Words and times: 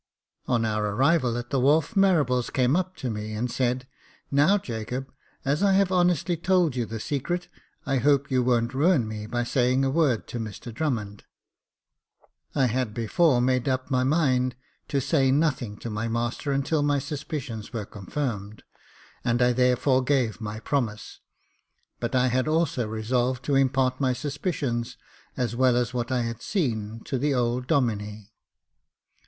On 0.47 0.65
our 0.65 0.83
arrival 0.95 1.37
at 1.37 1.51
the 1.51 1.59
wharf, 1.59 1.93
Marables 1.93 2.51
came 2.51 2.75
up 2.75 2.95
to 2.95 3.11
me, 3.11 3.33
and 3.35 3.51
said, 3.51 3.87
Now, 4.31 4.57
Jacob, 4.57 5.13
as 5.45 5.61
I 5.61 5.73
have 5.73 5.91
honestly 5.91 6.35
told 6.35 6.75
you 6.75 6.87
the 6.87 6.99
secret, 6.99 7.49
I 7.85 7.97
hope 7.97 8.31
you 8.31 8.41
won't 8.41 8.73
ruin 8.73 9.07
me 9.07 9.27
by 9.27 9.43
saying 9.43 9.85
a 9.85 9.91
word 9.91 10.25
to 10.29 10.39
Mr 10.39 10.73
Drummond." 10.73 11.25
I 12.55 12.65
had 12.65 12.95
before 12.95 13.41
made 13.41 13.69
up 13.69 13.91
my 13.91 14.03
mind 14.03 14.55
to 14.87 14.99
say 14.99 15.29
nothing 15.29 15.77
to 15.77 15.89
my 15.91 16.07
master 16.07 16.51
until 16.51 16.81
my 16.81 16.97
suspicions 16.97 17.71
were 17.71 17.85
confirmed, 17.85 18.63
and 19.23 19.39
I 19.39 19.53
therefore 19.53 20.03
gave 20.03 20.41
my 20.41 20.59
promise; 20.61 21.19
but 21.99 22.15
I 22.15 22.29
had 22.29 22.47
also 22.47 22.87
resolved 22.87 23.45
to 23.45 23.53
impart 23.55 24.01
my 24.01 24.13
suspicions, 24.13 24.97
as 25.37 25.55
well 25.55 25.77
as 25.77 25.93
what 25.93 26.11
I 26.11 26.23
had 26.23 26.41
seen, 26.41 27.01
to 27.01 27.19
the 27.19 27.33
6o 27.33 27.33
Jacob 27.33 27.35
Faithful 27.35 27.39
old 27.45 27.67
Domine. 27.67 28.29